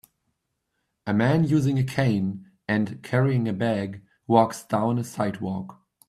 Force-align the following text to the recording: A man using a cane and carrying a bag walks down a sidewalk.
A 1.05 1.13
man 1.13 1.43
using 1.43 1.77
a 1.77 1.83
cane 1.83 2.49
and 2.67 3.03
carrying 3.03 3.47
a 3.47 3.53
bag 3.53 4.01
walks 4.25 4.63
down 4.63 4.97
a 4.97 5.03
sidewalk. 5.03 5.77